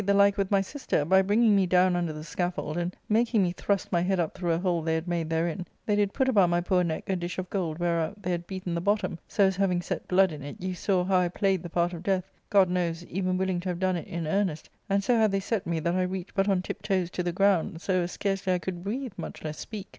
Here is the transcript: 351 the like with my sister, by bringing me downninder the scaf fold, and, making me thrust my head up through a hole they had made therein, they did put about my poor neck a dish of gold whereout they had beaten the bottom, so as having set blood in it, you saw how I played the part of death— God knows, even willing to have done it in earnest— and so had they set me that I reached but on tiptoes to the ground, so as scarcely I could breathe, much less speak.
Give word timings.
351 0.01 0.17
the 0.17 0.23
like 0.27 0.35
with 0.39 0.49
my 0.49 0.61
sister, 0.61 1.05
by 1.05 1.21
bringing 1.21 1.55
me 1.55 1.67
downninder 1.67 2.07
the 2.11 2.21
scaf 2.25 2.55
fold, 2.55 2.75
and, 2.75 2.95
making 3.07 3.43
me 3.43 3.51
thrust 3.51 3.91
my 3.91 4.01
head 4.01 4.19
up 4.19 4.33
through 4.33 4.51
a 4.51 4.57
hole 4.57 4.81
they 4.81 4.95
had 4.95 5.07
made 5.07 5.29
therein, 5.29 5.63
they 5.85 5.95
did 5.95 6.11
put 6.11 6.27
about 6.27 6.49
my 6.49 6.59
poor 6.59 6.83
neck 6.83 7.07
a 7.07 7.15
dish 7.15 7.37
of 7.37 7.47
gold 7.51 7.77
whereout 7.77 8.19
they 8.19 8.31
had 8.31 8.47
beaten 8.47 8.73
the 8.73 8.81
bottom, 8.81 9.19
so 9.27 9.43
as 9.45 9.55
having 9.55 9.79
set 9.79 10.07
blood 10.07 10.31
in 10.31 10.41
it, 10.41 10.59
you 10.59 10.73
saw 10.73 11.03
how 11.03 11.19
I 11.19 11.27
played 11.29 11.61
the 11.61 11.69
part 11.69 11.93
of 11.93 12.01
death— 12.01 12.23
God 12.49 12.67
knows, 12.67 13.05
even 13.05 13.37
willing 13.37 13.59
to 13.59 13.69
have 13.69 13.79
done 13.79 13.95
it 13.95 14.07
in 14.07 14.25
earnest— 14.25 14.71
and 14.89 15.03
so 15.03 15.17
had 15.19 15.31
they 15.31 15.39
set 15.39 15.67
me 15.67 15.79
that 15.81 15.93
I 15.93 16.01
reached 16.01 16.33
but 16.33 16.49
on 16.49 16.63
tiptoes 16.63 17.11
to 17.11 17.21
the 17.21 17.31
ground, 17.31 17.79
so 17.79 18.01
as 18.01 18.11
scarcely 18.13 18.53
I 18.53 18.57
could 18.57 18.83
breathe, 18.83 19.13
much 19.17 19.43
less 19.43 19.59
speak. 19.59 19.85